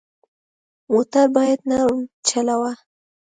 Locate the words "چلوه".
2.27-2.71